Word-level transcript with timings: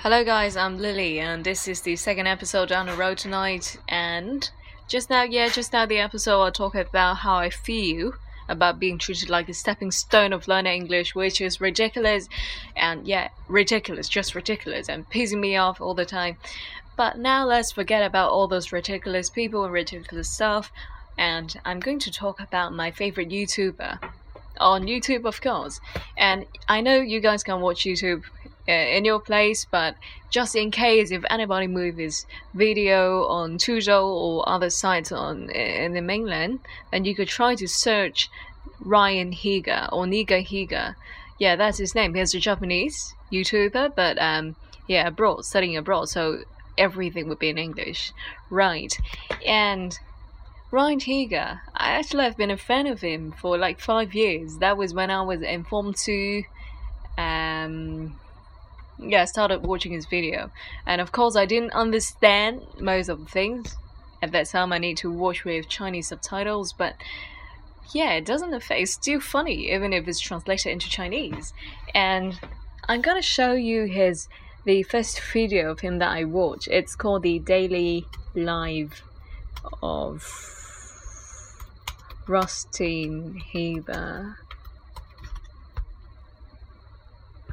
Hello, 0.00 0.22
guys, 0.22 0.58
I'm 0.58 0.76
Lily, 0.76 1.18
and 1.20 1.42
this 1.42 1.66
is 1.66 1.80
the 1.80 1.96
second 1.96 2.26
episode 2.26 2.70
on 2.70 2.84
the 2.84 2.94
road 2.94 3.16
tonight. 3.16 3.78
And 3.88 4.48
just 4.86 5.08
now, 5.08 5.22
yeah, 5.22 5.48
just 5.48 5.72
now, 5.72 5.86
the 5.86 5.98
episode 5.98 6.42
I'll 6.42 6.52
talk 6.52 6.74
about 6.74 7.16
how 7.16 7.36
I 7.36 7.48
feel 7.48 8.12
about 8.46 8.78
being 8.78 8.98
treated 8.98 9.30
like 9.30 9.48
a 9.48 9.54
stepping 9.54 9.90
stone 9.90 10.34
of 10.34 10.48
learning 10.48 10.82
English, 10.82 11.14
which 11.14 11.40
is 11.40 11.62
ridiculous, 11.62 12.28
and 12.76 13.08
yeah, 13.08 13.30
ridiculous, 13.48 14.06
just 14.06 14.34
ridiculous, 14.34 14.90
and 14.90 15.08
pissing 15.08 15.40
me 15.40 15.56
off 15.56 15.80
all 15.80 15.94
the 15.94 16.04
time. 16.04 16.36
But 16.94 17.18
now 17.18 17.46
let's 17.46 17.72
forget 17.72 18.04
about 18.04 18.30
all 18.30 18.46
those 18.46 18.72
ridiculous 18.72 19.30
people 19.30 19.64
and 19.64 19.72
ridiculous 19.72 20.30
stuff, 20.30 20.70
and 21.16 21.58
I'm 21.64 21.80
going 21.80 22.00
to 22.00 22.12
talk 22.12 22.38
about 22.38 22.74
my 22.74 22.90
favorite 22.90 23.30
YouTuber 23.30 23.98
on 24.58 24.86
YouTube, 24.86 25.24
of 25.24 25.40
course. 25.40 25.80
And 26.16 26.44
I 26.68 26.82
know 26.82 27.00
you 27.00 27.20
guys 27.20 27.42
can 27.42 27.60
watch 27.60 27.84
YouTube 27.84 28.24
in 28.66 29.04
your 29.04 29.20
place, 29.20 29.66
but 29.70 29.94
just 30.30 30.56
in 30.56 30.70
case 30.70 31.10
if 31.10 31.24
anybody 31.30 31.66
moves 31.66 32.26
video 32.54 33.24
on 33.26 33.58
Tudou 33.58 34.04
or 34.04 34.48
other 34.48 34.70
sites 34.70 35.12
on 35.12 35.50
in 35.50 35.92
the 35.92 36.00
mainland, 36.00 36.60
then 36.90 37.04
you 37.04 37.14
could 37.14 37.28
try 37.28 37.54
to 37.54 37.66
search 37.66 38.28
Ryan 38.80 39.32
Higa 39.32 39.88
or 39.92 40.04
Niga 40.04 40.44
Higa. 40.46 40.94
Yeah, 41.38 41.56
that's 41.56 41.78
his 41.78 41.94
name. 41.94 42.14
He's 42.14 42.34
a 42.34 42.40
Japanese 42.40 43.14
YouTuber, 43.32 43.94
but 43.94 44.20
um, 44.20 44.56
yeah, 44.88 45.06
abroad, 45.06 45.44
studying 45.44 45.76
abroad, 45.76 46.08
so 46.08 46.44
everything 46.78 47.28
would 47.28 47.38
be 47.38 47.48
in 47.48 47.58
English, 47.58 48.12
right? 48.50 48.92
And 49.46 49.98
Ryan 50.70 51.00
Higa, 51.00 51.60
I 51.74 51.90
actually 51.92 52.24
have 52.24 52.36
been 52.36 52.50
a 52.50 52.56
fan 52.56 52.86
of 52.86 53.00
him 53.00 53.32
for 53.32 53.56
like 53.56 53.80
five 53.80 54.14
years. 54.14 54.58
That 54.58 54.76
was 54.76 54.92
when 54.92 55.10
I 55.10 55.22
was 55.22 55.42
informed 55.42 55.96
to, 56.04 56.42
um, 57.16 58.18
yeah, 58.98 59.22
I 59.22 59.24
started 59.26 59.62
watching 59.62 59.92
his 59.92 60.06
video, 60.06 60.50
and 60.86 61.00
of 61.00 61.12
course 61.12 61.36
I 61.36 61.46
didn't 61.46 61.72
understand 61.72 62.66
most 62.80 63.08
of 63.08 63.18
the 63.18 63.30
things. 63.30 63.76
At 64.22 64.32
that 64.32 64.48
time, 64.48 64.72
I 64.72 64.78
need 64.78 64.96
to 64.98 65.10
watch 65.10 65.44
with 65.44 65.68
Chinese 65.68 66.08
subtitles, 66.08 66.72
but 66.72 66.94
yeah, 67.92 68.12
it 68.14 68.24
doesn't 68.24 68.54
affect. 68.54 68.80
It's 68.80 68.92
still 68.92 69.20
funny, 69.20 69.72
even 69.72 69.92
if 69.92 70.08
it's 70.08 70.20
translated 70.20 70.72
into 70.72 70.88
Chinese. 70.88 71.52
And 71.94 72.38
I'm 72.88 73.02
gonna 73.02 73.22
show 73.22 73.52
you 73.52 73.84
his 73.84 74.28
the 74.64 74.82
first 74.82 75.20
video 75.20 75.70
of 75.70 75.80
him 75.80 75.98
that 75.98 76.10
I 76.10 76.24
watched. 76.24 76.68
It's 76.68 76.96
called 76.96 77.22
the 77.22 77.38
Daily 77.38 78.06
Live 78.34 79.02
of 79.82 80.24
Rustin 82.26 83.36
Heber. 83.36 84.36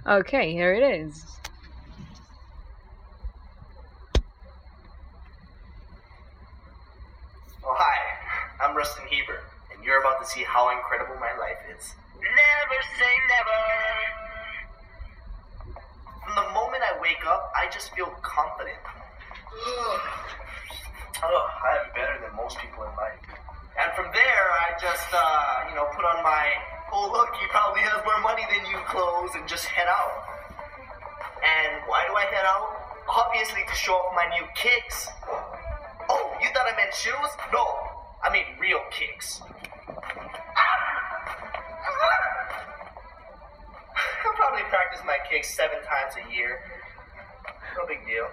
Okay, 0.05 0.51
here 0.51 0.73
it 0.73 0.83
is. 0.83 1.23
Oh, 7.63 7.71
hi, 7.71 7.95
I'm 8.59 8.75
Rustin 8.75 9.07
Heber, 9.09 9.39
and 9.71 9.81
you're 9.81 10.01
about 10.01 10.19
to 10.19 10.27
see 10.27 10.43
how 10.43 10.75
incredible 10.75 11.15
my 11.21 11.31
life 11.39 11.63
is. 11.71 11.95
Never 12.19 12.79
say 12.99 13.13
never! 13.31 13.63
From 16.25 16.35
the 16.35 16.51
moment 16.51 16.83
I 16.83 16.99
wake 16.99 17.25
up, 17.25 17.53
I 17.55 17.71
just 17.71 17.95
feel 17.95 18.11
confident. 18.21 18.75
oh, 21.23 21.47
I 21.63 21.79
am 21.79 21.95
better 21.95 22.19
than 22.19 22.35
most 22.35 22.59
people 22.59 22.83
in 22.83 22.91
life. 22.99 23.23
And 23.79 23.87
from 23.95 24.11
there, 24.11 24.45
I 24.67 24.75
just, 24.81 25.07
uh, 25.15 25.69
you 25.69 25.75
know, 25.75 25.87
put 25.95 26.03
on 26.03 26.21
my, 26.23 26.51
oh, 26.93 27.09
look, 27.09 27.33
he 27.41 27.49
probably 27.49 27.81
has 27.81 27.97
more 28.05 28.21
money 28.21 28.45
than 28.53 28.61
you 28.69 28.77
clothes 28.85 29.33
and 29.33 29.49
just 29.49 29.65
head 29.65 29.89
out. 29.89 30.13
And 31.41 31.81
why 31.89 32.05
do 32.05 32.13
I 32.13 32.29
head 32.29 32.45
out? 32.45 32.69
Obviously 33.09 33.65
to 33.67 33.75
show 33.75 33.97
off 33.97 34.13
my 34.15 34.29
new 34.37 34.45
kicks. 34.53 35.09
Oh, 36.07 36.37
you 36.39 36.47
thought 36.53 36.69
I 36.69 36.77
meant 36.77 36.93
shoes? 36.93 37.33
No, 37.51 37.65
I 38.23 38.31
mean 38.31 38.45
real 38.61 38.79
kicks. 38.93 39.41
I 39.43 39.49
probably 44.37 44.63
practice 44.69 45.01
my 45.05 45.17
kicks 45.29 45.53
seven 45.57 45.83
times 45.83 46.15
a 46.15 46.23
year. 46.33 46.61
No 47.75 47.85
big 47.87 48.05
deal. 48.05 48.29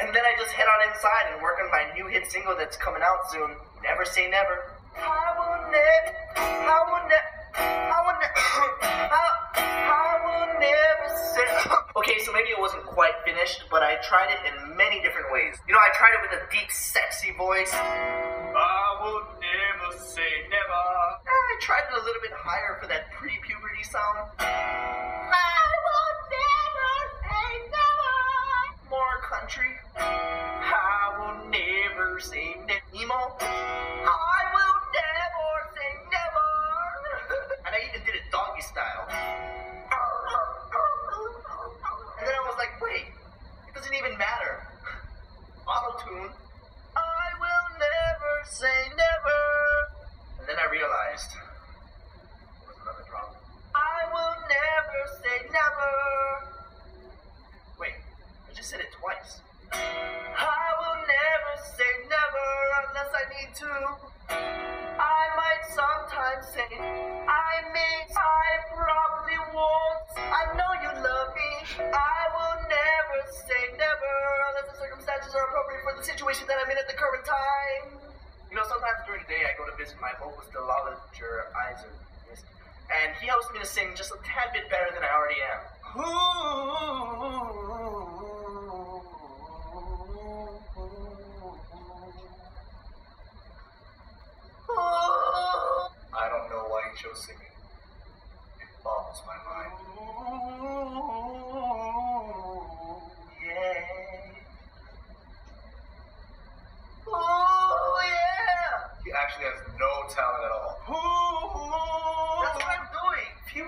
And 0.00 0.14
then 0.14 0.22
I 0.22 0.32
just 0.38 0.52
head 0.52 0.68
on 0.68 0.88
inside 0.92 1.32
and 1.32 1.42
work 1.42 1.58
on 1.58 1.68
my 1.72 1.90
new 1.94 2.06
hit 2.06 2.30
single 2.30 2.54
that's 2.54 2.76
coming 2.76 3.02
out 3.02 3.28
soon. 3.32 3.56
Never 3.82 4.04
say 4.04 4.30
never. 4.30 4.70
I 4.94 5.34
will 5.34 5.58
never, 5.72 6.14
I 6.38 6.78
will 6.86 7.04
never, 7.08 7.30
I 7.58 7.98
will 8.06 8.18
never, 8.20 8.38
I, 9.10 9.24
I 9.58 10.10
will 10.24 10.48
never 10.60 11.06
say. 11.34 11.46
okay, 11.96 12.18
so 12.24 12.32
maybe 12.32 12.50
it 12.50 12.60
wasn't 12.60 12.84
quite 12.86 13.14
finished, 13.24 13.64
but 13.70 13.82
I 13.82 13.96
tried 14.02 14.30
it 14.30 14.40
in 14.46 14.76
many 14.76 15.00
different 15.02 15.32
ways. 15.32 15.56
You 15.66 15.74
know, 15.74 15.80
I 15.80 15.90
tried 15.94 16.14
it 16.14 16.20
with 16.22 16.34
a 16.38 16.42
deep, 16.52 16.70
sexy 16.70 17.32
voice. 17.36 17.72
I 17.74 18.98
will 19.02 19.22
never 19.40 19.98
say 19.98 20.46
never. 20.50 20.82
I 21.26 21.58
tried 21.60 21.84
it 21.90 21.94
a 22.00 22.04
little 22.04 22.22
bit 22.22 22.32
higher 22.34 22.78
for 22.80 22.86
that 22.88 23.10
pre-puberty 23.12 23.82
sound. 23.84 24.30
I 24.38 25.64
will 25.86 26.14
never 26.30 26.92
say 27.22 27.48
never. 27.74 28.90
More 28.90 29.16
country. 29.26 29.72
I 29.96 31.14
will 31.18 31.50
never 31.50 32.20
say 32.20 32.56
never. 32.66 32.82
Emo. 32.94 33.77
Was 51.18 52.78
another 52.78 53.02
problem. 53.10 53.34
I 53.74 54.06
will 54.14 54.38
never 54.46 55.00
say 55.18 55.50
never. 55.50 55.90
Wait, 57.74 57.98
I 58.46 58.54
just 58.54 58.70
said 58.70 58.78
it 58.78 58.94
twice. 58.94 59.42
I 59.74 60.66
will 60.78 60.98
never 61.02 61.52
say 61.74 61.90
never 62.06 62.46
unless 62.86 63.10
I 63.10 63.24
need 63.34 63.50
to. 63.50 63.72
I 64.30 65.22
might 65.34 65.66
sometimes 65.74 66.46
say 66.54 66.70
I 66.70 67.66
may, 67.74 67.96
I 68.14 68.46
probably 68.78 69.42
won't. 69.58 70.22
I 70.22 70.54
know 70.54 70.70
you 70.86 71.02
love 71.02 71.34
me. 71.34 71.82
I 71.82 72.20
will 72.30 72.62
never 72.62 73.18
say 73.42 73.74
never 73.74 74.14
unless 74.54 74.70
the 74.70 74.78
circumstances 74.86 75.34
are 75.34 75.50
appropriate 75.50 75.82
for 75.82 75.98
the 75.98 76.04
situation 76.06 76.46
that 76.46 76.62
I'm 76.62 76.70
in 76.70 76.78
at 76.78 76.86
the 76.86 76.94
current 76.94 77.26
time. 77.26 77.97
You 78.50 78.56
know, 78.56 78.64
sometimes 78.64 79.04
during 79.06 79.22
the 79.22 79.28
day 79.28 79.44
I 79.44 79.52
go 79.58 79.68
to 79.68 79.76
visit 79.76 80.00
my 80.00 80.12
vocalist, 80.18 80.50
Delalager 80.52 81.52
Eisen, 81.68 81.92
and 82.88 83.12
he 83.20 83.26
helps 83.26 83.52
me 83.52 83.60
to 83.60 83.66
sing 83.66 83.92
just 83.94 84.10
a 84.10 84.16
tad 84.24 84.52
bit 84.54 84.70
better 84.70 84.88
than 84.94 85.04
I 85.04 85.12
already 85.12 85.40
am. 85.44 85.60
I 96.16 96.28
don't 96.30 96.48
know 96.48 96.64
why 96.68 96.82
he 96.90 96.96
chose 97.02 97.26
singing. 97.26 97.57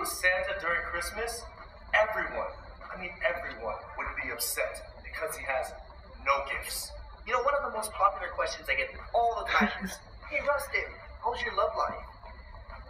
Was 0.00 0.08
Santa 0.16 0.56
during 0.64 0.80
Christmas, 0.88 1.44
everyone, 1.92 2.48
I 2.88 2.96
mean 2.96 3.12
everyone, 3.20 3.76
would 4.00 4.08
be 4.16 4.32
upset 4.32 4.80
because 5.04 5.36
he 5.36 5.44
has 5.44 5.76
no 6.24 6.40
gifts. 6.48 6.90
You 7.28 7.36
know, 7.36 7.44
one 7.44 7.52
of 7.52 7.68
the 7.68 7.76
most 7.76 7.92
popular 7.92 8.32
questions 8.32 8.64
I 8.72 8.80
get 8.80 8.88
all 9.12 9.44
the 9.44 9.46
time 9.52 9.68
is, 9.84 9.92
Hey, 10.32 10.40
Rustin, 10.48 10.88
how's 11.20 11.36
your 11.44 11.52
love 11.52 11.76
life? 11.76 12.00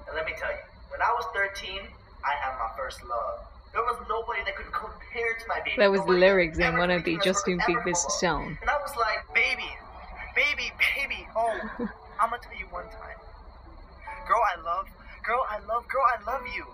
And 0.06 0.14
let 0.14 0.24
me 0.24 0.38
tell 0.38 0.54
you, 0.54 0.62
when 0.86 1.02
I 1.02 1.10
was 1.18 1.26
13, 1.34 1.82
I 2.22 2.32
had 2.38 2.54
my 2.62 2.70
first 2.78 3.02
love. 3.02 3.42
There 3.74 3.82
was 3.82 3.98
nobody 4.06 4.46
that 4.46 4.54
could 4.54 4.70
compare 4.70 5.34
to 5.34 5.44
my 5.50 5.58
baby. 5.66 5.82
That 5.82 5.90
was 5.90 6.06
the 6.06 6.14
lyrics 6.14 6.58
in 6.58 6.78
one 6.78 6.94
of 6.94 7.02
the 7.02 7.18
Justin 7.18 7.58
Bieber's 7.66 8.06
song. 8.22 8.54
And 8.60 8.70
I 8.70 8.78
was 8.78 8.94
like, 8.94 9.26
baby, 9.34 9.66
baby, 10.38 10.70
baby, 10.78 11.26
oh, 11.34 11.58
I'm 12.22 12.30
gonna 12.30 12.38
tell 12.38 12.54
you 12.54 12.70
one 12.70 12.86
time. 12.86 13.18
Girl, 14.30 14.42
I 14.46 14.62
love, 14.62 14.86
girl, 15.26 15.42
I 15.50 15.58
love, 15.66 15.88
girl, 15.90 16.06
I 16.06 16.22
love 16.22 16.46
you. 16.54 16.66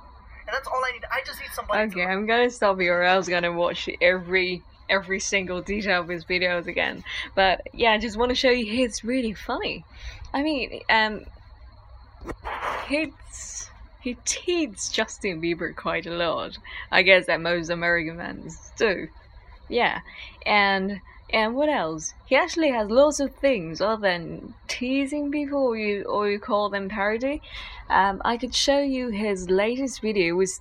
And 0.47 0.55
that's 0.55 0.69
all 0.69 0.83
I 0.85 0.93
need. 0.93 1.05
I 1.11 1.23
just 1.27 1.41
need 1.41 1.51
somebody 1.53 1.83
Okay, 1.89 2.05
to 2.05 2.11
I'm 2.11 2.27
gonna 2.27 2.51
stop 2.51 2.81
here 2.81 3.01
or 3.01 3.03
else 3.03 3.29
gonna 3.29 3.53
watch 3.53 3.89
every 4.01 4.63
every 4.89 5.19
single 5.19 5.61
detail 5.61 6.03
of 6.03 6.09
his 6.09 6.25
videos 6.25 6.67
again. 6.67 7.03
But 7.35 7.63
yeah, 7.73 7.93
I 7.93 7.99
just 7.99 8.17
want 8.17 8.31
to 8.31 8.35
show 8.35 8.51
you 8.51 8.65
he's 8.65 9.05
really 9.05 9.35
funny. 9.35 9.85
I 10.33 10.43
mean, 10.43 10.81
um, 10.89 11.25
he's 12.89 13.71
he 14.01 14.15
teased 14.25 14.95
Justin 14.95 15.41
Bieber 15.41 15.75
quite 15.75 16.07
a 16.07 16.15
lot. 16.15 16.59
I 16.93 17.03
guess 17.03 17.27
that 17.27 17.41
most 17.41 17.71
American 17.71 18.19
men 18.19 18.49
do. 18.77 19.09
Yeah, 19.69 20.01
and 20.45 21.01
and 21.31 21.55
what 21.55 21.69
else? 21.69 22.15
He 22.27 22.37
actually 22.37 22.71
has 22.71 22.89
lots 22.89 23.19
of 23.19 23.35
things 23.35 23.81
other 23.81 24.01
than 24.01 24.55
teasing 24.69 25.31
people 25.33 25.59
or 25.59 25.77
you 25.77 26.05
or 26.05 26.31
you 26.31 26.39
call 26.39 26.69
them 26.69 26.89
parody. 26.89 27.43
Um, 27.89 28.23
I 28.25 28.37
could 28.37 28.55
show 28.55 28.79
you 28.79 29.09
his 29.09 29.51
latest 29.51 30.01
video 30.01 30.35
was 30.37 30.61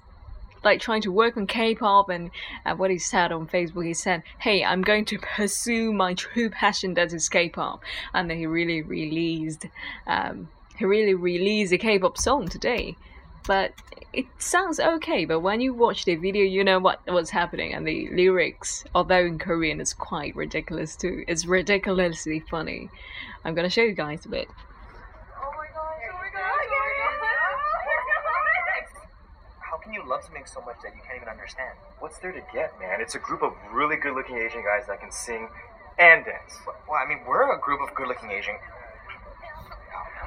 like 0.63 0.81
trying 0.81 1.03
to 1.03 1.11
work 1.11 1.37
on 1.37 1.45
K-pop 1.45 2.09
and 2.09 2.31
uh, 2.65 2.75
what 2.75 2.89
he 2.89 2.97
said 2.97 3.31
on 3.31 3.47
Facebook. 3.47 3.85
He 3.85 3.93
said, 3.93 4.23
"Hey, 4.39 4.63
I'm 4.65 4.81
going 4.81 5.05
to 5.05 5.19
pursue 5.19 5.93
my 5.93 6.15
true 6.15 6.49
passion 6.49 6.95
that 6.95 7.13
is 7.13 7.29
K-pop," 7.29 7.83
and 8.13 8.29
then 8.29 8.37
he 8.37 8.47
really 8.47 8.81
released 8.81 9.67
um, 10.07 10.49
he 10.77 10.85
really 10.85 11.13
released 11.13 11.73
a 11.73 11.77
K-pop 11.77 12.17
song 12.17 12.47
today. 12.47 12.95
But 13.47 13.73
it 14.11 14.25
sounds 14.39 14.79
okay, 14.79 15.25
but 15.25 15.41
when 15.41 15.61
you 15.61 15.73
watch 15.73 16.05
the 16.05 16.15
video, 16.15 16.43
you 16.43 16.63
know 16.63 16.79
what 16.79 17.01
what's 17.05 17.29
happening, 17.29 17.73
and 17.73 17.85
the 17.85 18.09
lyrics, 18.09 18.83
although 18.95 19.25
in 19.25 19.37
Korean, 19.37 19.79
is 19.79 19.93
quite 19.93 20.35
ridiculous 20.35 20.95
too. 20.95 21.23
It's 21.27 21.45
ridiculously 21.45 22.39
funny. 22.49 22.89
I'm 23.43 23.53
gonna 23.53 23.69
show 23.69 23.83
you 23.83 23.93
guys 23.93 24.25
a 24.25 24.29
bit. 24.29 24.47
Oh 24.49 25.51
my 25.55 25.67
gosh, 25.67 26.09
oh 26.09 26.17
my 26.17 26.29
god! 26.33 26.61
Here 27.85 28.01
the 28.25 28.33
lyrics. 28.49 28.93
How 29.59 29.77
can 29.77 29.93
you 29.93 30.01
love 30.07 30.23
something 30.23 30.45
so 30.45 30.61
much 30.61 30.77
that 30.81 30.95
you 30.95 31.01
can't 31.05 31.17
even 31.17 31.29
understand? 31.29 31.77
What's 31.99 32.17
there 32.17 32.31
to 32.31 32.41
get, 32.51 32.79
man? 32.79 32.99
It's 33.01 33.15
a 33.15 33.19
group 33.19 33.43
of 33.43 33.53
really 33.71 33.97
good-looking 33.97 34.37
Asian 34.37 34.63
guys 34.63 34.87
that 34.87 35.01
can 35.01 35.11
sing 35.11 35.49
and 35.99 36.25
dance. 36.25 36.57
Well, 36.65 36.97
I 36.97 37.07
mean, 37.07 37.19
we're 37.27 37.53
a 37.55 37.59
group 37.59 37.81
of 37.81 37.93
good-looking 37.93 38.31
Asian. 38.31 38.55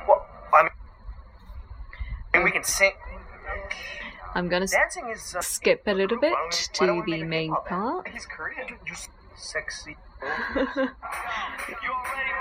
Well, 0.07 0.27
I 0.55 0.63
mean, 0.63 0.71
and 2.39 2.45
we 2.45 2.51
can 2.53 2.63
sing. 2.65 2.93
I'm 4.35 4.49
gonna 4.49 4.67
Dancing 4.67 5.09
is 5.11 5.35
uh, 5.35 5.41
skip 5.41 5.83
a 5.87 5.93
little 5.93 6.19
bit 6.19 6.33
why 6.33 6.39
don't 6.39 6.53
we- 6.53 6.79
why 6.79 6.87
don't 6.87 6.97
to 7.07 7.11
we 7.11 7.19
the 7.19 7.25
make 7.25 7.27
a 7.27 7.29
main 7.29 7.51
K-pop 7.51 7.69
band? 7.69 7.83
part. 8.05 8.09
He's 8.09 8.27
Korean. 8.27 8.69
You, 8.69 8.77
you 8.87 8.93
s- 8.93 9.09
sexy. 9.37 9.97
You 10.55 11.91
already 11.91 12.35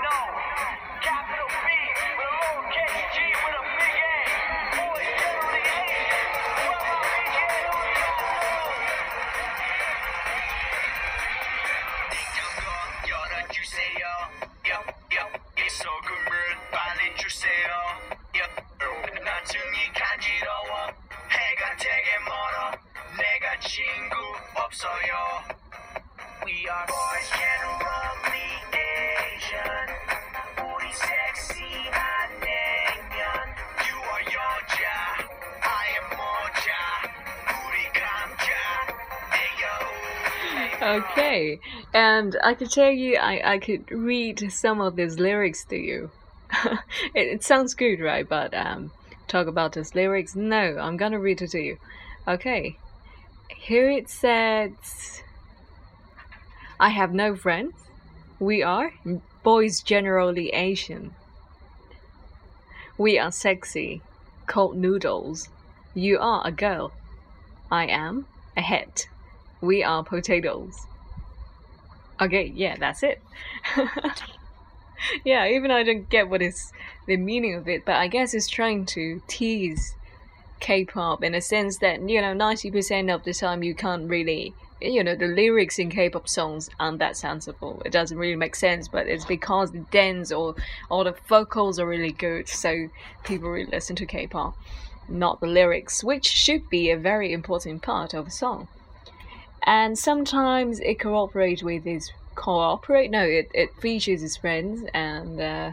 So 24.78 24.86
y'all, 25.08 25.42
we 26.44 26.68
are 26.68 26.86
boys 26.86 27.30
generally 27.30 28.46
Asian. 29.34 29.88
Booty 30.56 30.92
sexy, 30.92 31.64
hot 31.90 32.30
nigga. 32.38 33.32
You 33.88 33.96
are 34.12 34.22
your 34.30 34.56
ja, 34.78 35.00
I 35.64 35.84
am 35.98 36.06
more 36.16 36.50
ja. 36.62 36.84
Booty 37.50 37.86
come 37.98 38.32
ja, 38.46 38.66
nigga. 40.78 41.00
Okay, 41.00 41.58
and 41.92 42.36
I 42.44 42.54
could 42.54 42.70
tell 42.70 42.92
you, 42.92 43.16
I, 43.16 43.54
I 43.54 43.58
could 43.58 43.90
read 43.90 44.52
some 44.52 44.80
of 44.80 44.94
these 44.94 45.18
lyrics 45.18 45.64
to 45.64 45.76
you. 45.76 46.12
it, 47.16 47.26
it, 47.26 47.42
sounds 47.42 47.74
good, 47.74 47.98
right? 47.98 48.28
But 48.28 48.54
um, 48.54 48.92
talk 49.26 49.48
about 49.48 49.72
these 49.72 49.96
lyrics? 49.96 50.36
No, 50.36 50.78
I'm 50.78 50.96
gonna 50.96 51.18
read 51.18 51.42
it 51.42 51.50
to 51.50 51.60
you. 51.60 51.78
Okay 52.28 52.78
here 53.68 53.90
it 53.90 54.08
says, 54.08 55.22
"I 56.80 56.88
have 56.88 57.12
no 57.12 57.36
friends. 57.36 57.74
We 58.40 58.62
are 58.62 58.94
boys 59.42 59.82
generally 59.82 60.48
Asian. 60.54 61.14
We 62.96 63.18
are 63.18 63.30
sexy, 63.30 64.00
cold 64.46 64.78
noodles. 64.78 65.50
You 65.94 66.18
are 66.18 66.40
a 66.46 66.50
girl. 66.50 66.92
I 67.70 67.84
am 67.88 68.26
a 68.56 68.62
head." 68.62 69.04
We 69.60 69.84
are 69.84 70.02
potatoes. 70.02 70.86
Okay, 72.22 72.46
yeah, 72.54 72.76
that's 72.76 73.02
it. 73.02 73.20
yeah, 75.24 75.46
even 75.46 75.70
I 75.70 75.82
don't 75.82 76.08
get 76.08 76.30
what 76.30 76.40
is 76.40 76.72
the 77.06 77.18
meaning 77.18 77.54
of 77.54 77.68
it, 77.68 77.84
but 77.84 77.96
I 77.96 78.08
guess 78.08 78.32
it's 78.32 78.48
trying 78.48 78.86
to 78.96 79.20
tease 79.26 79.94
K-pop 80.60 81.22
in 81.22 81.34
a 81.34 81.40
sense 81.40 81.78
that 81.78 82.08
you 82.08 82.20
know 82.20 82.34
ninety 82.34 82.70
percent 82.70 83.10
of 83.10 83.24
the 83.24 83.32
time 83.34 83.62
you 83.62 83.74
can't 83.74 84.08
really 84.08 84.54
you 84.80 85.02
know 85.02 85.14
the 85.14 85.26
lyrics 85.26 85.78
in 85.78 85.90
K-pop 85.90 86.28
songs 86.28 86.70
aren't 86.78 86.98
that 86.98 87.16
sensible. 87.16 87.82
It 87.84 87.92
doesn't 87.92 88.18
really 88.18 88.36
make 88.36 88.54
sense, 88.54 88.88
but 88.88 89.06
it's 89.06 89.24
because 89.24 89.72
the 89.72 89.84
dance 89.90 90.32
or 90.32 90.54
or 90.90 91.04
the 91.04 91.14
vocals 91.28 91.78
are 91.78 91.86
really 91.86 92.12
good, 92.12 92.48
so 92.48 92.88
people 93.24 93.50
really 93.50 93.70
listen 93.70 93.96
to 93.96 94.06
K-pop, 94.06 94.56
not 95.08 95.40
the 95.40 95.46
lyrics, 95.46 96.04
which 96.04 96.26
should 96.26 96.68
be 96.68 96.90
a 96.90 96.96
very 96.96 97.32
important 97.32 97.82
part 97.82 98.14
of 98.14 98.26
a 98.26 98.30
song 98.30 98.68
and 99.64 99.98
sometimes 99.98 100.80
it 100.80 100.98
cooperates 100.98 101.62
with 101.62 101.84
his 101.84 102.12
cooperate 102.34 103.10
no 103.10 103.22
it, 103.22 103.50
it 103.52 103.74
features 103.80 104.20
his 104.20 104.36
friends 104.36 104.82
and 104.94 105.40
uh, 105.40 105.72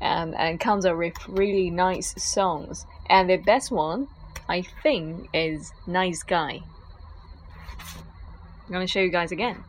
and 0.00 0.34
and 0.34 0.58
comes 0.60 0.84
up 0.84 0.96
with 0.96 1.14
really 1.28 1.70
nice 1.70 2.12
songs 2.22 2.86
and 3.12 3.28
the 3.28 3.36
best 3.36 3.70
one 3.70 4.08
i 4.48 4.62
think 4.82 5.28
is 5.34 5.72
nice 5.86 6.22
guy 6.22 6.60
i'm 8.66 8.72
gonna 8.72 8.86
show 8.86 9.00
you 9.00 9.10
guys 9.10 9.30
again 9.30 9.62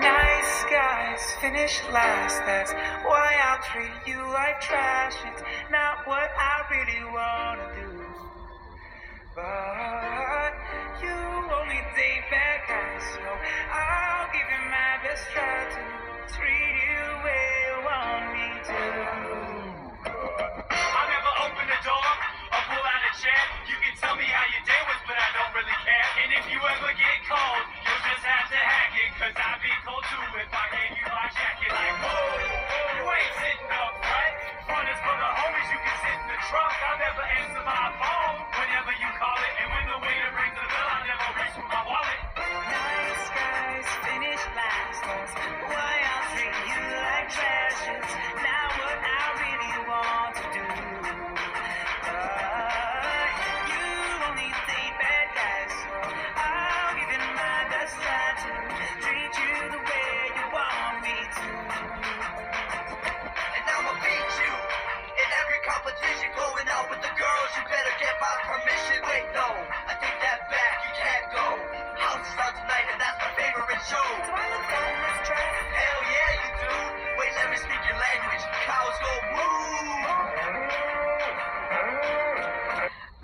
Nice 0.00 0.64
guys 0.70 1.22
finish 1.40 1.80
last. 1.92 2.38
That's 2.44 2.72
why 3.06 3.30
I'll 3.46 3.62
treat 3.62 3.96
you 4.06 4.20
like 4.32 4.60
trash. 4.60 5.14
It's 5.30 5.42
not 5.70 6.06
what 6.06 6.30
I 6.36 6.54
really 6.70 7.04
wanna 7.14 7.68
do. 7.80 7.90
But 9.36 10.52
you 11.02 11.14
only 11.58 11.80
date 11.96 12.24
bad 12.30 12.60
guys, 12.68 13.02
so 13.14 13.20
I'll 13.72 14.03
trunk. 36.54 36.78
I'll 36.86 36.98
never 36.98 37.24
answer 37.42 37.62
my 37.66 37.90
phone 37.98 38.13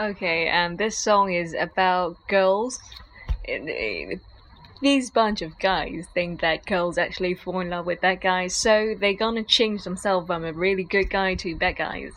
Okay, 0.01 0.49
and 0.49 0.79
this 0.79 0.99
song 0.99 1.31
is 1.31 1.53
about 1.53 2.17
girls. 2.27 2.81
These 4.81 5.11
bunch 5.11 5.43
of 5.43 5.59
guys 5.59 6.07
think 6.15 6.41
that 6.41 6.65
girls 6.65 6.97
actually 6.97 7.35
fall 7.35 7.61
in 7.61 7.69
love 7.69 7.85
with 7.85 8.01
bad 8.01 8.23
guys, 8.23 8.57
so 8.57 8.95
they're 8.99 9.13
gonna 9.13 9.43
change 9.43 9.85
themselves 9.85 10.27
from 10.27 10.47
a 10.47 10.55
really 10.55 10.85
good 10.85 11.11
guy 11.11 11.35
to 11.35 11.55
bad 11.55 11.77
guys. 11.77 12.15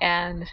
And 0.00 0.50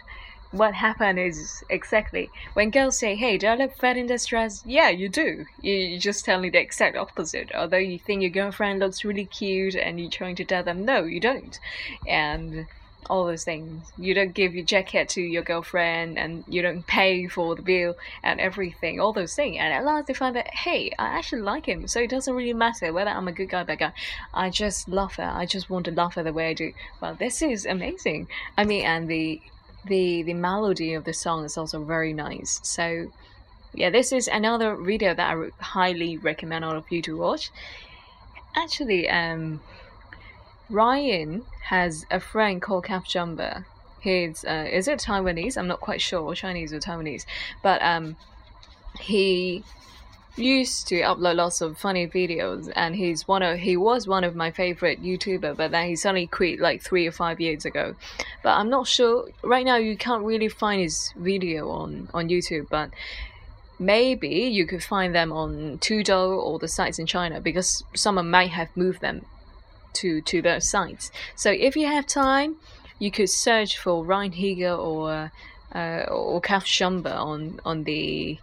what 0.52 0.74
happened 0.74 1.18
is 1.18 1.64
exactly 1.68 2.30
when 2.54 2.70
girls 2.70 3.00
say, 3.00 3.16
"Hey, 3.16 3.38
do 3.38 3.48
I 3.48 3.56
look 3.56 3.74
fat 3.76 3.96
in 3.96 4.06
this 4.06 4.26
dress?" 4.26 4.62
Yeah, 4.64 4.88
you 4.88 5.08
do. 5.08 5.46
You, 5.60 5.98
just 5.98 6.24
telling 6.24 6.52
the 6.52 6.60
exact 6.60 6.96
opposite. 6.96 7.50
Although 7.56 7.78
you 7.78 7.98
think 7.98 8.22
your 8.22 8.30
girlfriend 8.30 8.78
looks 8.78 9.04
really 9.04 9.26
cute, 9.26 9.74
and 9.74 9.98
you're 9.98 10.10
trying 10.10 10.36
to 10.36 10.44
tell 10.44 10.62
them, 10.62 10.84
"No, 10.84 11.02
you 11.02 11.18
don't," 11.18 11.58
and 12.06 12.68
all 13.08 13.26
those 13.26 13.44
things. 13.44 13.82
You 13.96 14.12
don't 14.12 14.34
give 14.34 14.54
your 14.54 14.64
jacket 14.64 15.08
to 15.10 15.22
your 15.22 15.42
girlfriend, 15.42 16.18
and 16.18 16.44
you 16.48 16.62
don't 16.62 16.86
pay 16.86 17.26
for 17.26 17.54
the 17.54 17.62
bill 17.62 17.94
and 18.22 18.40
everything. 18.40 19.00
All 19.00 19.12
those 19.12 19.34
things, 19.34 19.56
and 19.60 19.72
at 19.72 19.84
last 19.84 20.06
they 20.06 20.14
find 20.14 20.36
that, 20.36 20.48
hey, 20.48 20.90
I 20.98 21.06
actually 21.06 21.42
like 21.42 21.66
him, 21.66 21.88
so 21.88 22.00
it 22.00 22.10
doesn't 22.10 22.34
really 22.34 22.52
matter 22.52 22.92
whether 22.92 23.10
I'm 23.10 23.28
a 23.28 23.32
good 23.32 23.50
guy, 23.50 23.62
or 23.62 23.64
bad 23.64 23.78
guy. 23.78 23.92
I 24.34 24.50
just 24.50 24.88
love 24.88 25.14
her. 25.14 25.30
I 25.34 25.46
just 25.46 25.70
want 25.70 25.86
to 25.86 25.92
love 25.92 26.14
her 26.14 26.22
the 26.22 26.32
way 26.32 26.50
I 26.50 26.54
do. 26.54 26.72
Well, 27.00 27.14
this 27.14 27.42
is 27.42 27.64
amazing. 27.64 28.28
I 28.56 28.64
mean, 28.64 28.84
and 28.84 29.08
the 29.08 29.40
the 29.86 30.22
the 30.22 30.34
melody 30.34 30.94
of 30.94 31.04
the 31.04 31.14
song 31.14 31.44
is 31.44 31.56
also 31.56 31.82
very 31.84 32.12
nice. 32.12 32.60
So 32.62 33.10
yeah, 33.74 33.90
this 33.90 34.12
is 34.12 34.28
another 34.28 34.76
video 34.76 35.14
that 35.14 35.36
I 35.36 35.50
highly 35.62 36.16
recommend 36.16 36.64
all 36.64 36.76
of 36.76 36.90
you 36.90 37.02
to 37.02 37.16
watch. 37.16 37.50
Actually, 38.56 39.08
um, 39.08 39.60
Ryan 40.70 41.44
has 41.64 42.04
a 42.10 42.20
friend 42.20 42.60
called 42.60 42.84
Kevjumba. 42.84 43.64
He's 44.00 44.44
uh, 44.44 44.66
is 44.70 44.86
it 44.86 45.00
Taiwanese? 45.00 45.56
I'm 45.56 45.66
not 45.66 45.80
quite 45.80 46.00
sure, 46.00 46.20
or 46.20 46.34
Chinese 46.34 46.72
or 46.72 46.78
Taiwanese, 46.78 47.24
but 47.62 47.82
um, 47.82 48.16
he 49.00 49.64
used 50.36 50.86
to 50.88 51.00
upload 51.00 51.36
lots 51.36 51.60
of 51.60 51.76
funny 51.76 52.06
videos 52.06 52.72
and 52.76 52.94
he's 52.94 53.26
one 53.26 53.42
of 53.42 53.58
he 53.58 53.76
was 53.76 54.06
one 54.06 54.22
of 54.22 54.36
my 54.36 54.50
favorite 54.50 55.02
youtuber 55.02 55.56
but 55.56 55.72
then 55.72 55.88
he 55.88 55.96
suddenly 55.96 56.28
quit 56.28 56.60
like 56.60 56.80
three 56.80 57.08
or 57.08 57.10
five 57.10 57.40
years 57.40 57.64
ago 57.64 57.94
but 58.44 58.50
i'm 58.50 58.70
not 58.70 58.86
sure 58.86 59.28
right 59.42 59.66
now 59.66 59.74
you 59.74 59.96
can't 59.96 60.22
really 60.22 60.48
find 60.48 60.80
his 60.80 61.12
video 61.16 61.68
on 61.68 62.08
on 62.14 62.28
youtube 62.28 62.68
but 62.70 62.88
maybe 63.80 64.28
you 64.28 64.64
could 64.64 64.82
find 64.82 65.12
them 65.12 65.32
on 65.32 65.76
Tudou 65.78 66.40
or 66.40 66.60
the 66.60 66.68
sites 66.68 67.00
in 67.00 67.06
china 67.06 67.40
because 67.40 67.82
someone 67.94 68.30
might 68.30 68.50
have 68.50 68.68
moved 68.76 69.00
them 69.00 69.24
to 70.00 70.20
to 70.22 70.42
those 70.42 70.68
sites 70.68 71.10
so 71.34 71.50
if 71.50 71.76
you 71.76 71.86
have 71.86 72.06
time 72.06 72.56
you 72.98 73.10
could 73.10 73.30
search 73.30 73.78
for 73.78 74.04
ryan 74.04 74.32
higa 74.32 74.72
or 74.78 75.30
uh, 75.74 76.04
or 76.10 76.40
on 77.06 77.60
on 77.64 77.84
the 77.84 78.38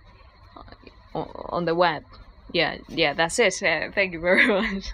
on 1.16 1.66
the 1.66 1.76
web. 1.76 2.04
Yeah, 2.52 2.78
yeah, 2.90 3.14
that's 3.14 3.40
it. 3.40 3.62
Uh, 3.64 3.92
thank 3.96 4.14
you 4.14 4.20
very 4.20 4.48
much. 4.48 4.92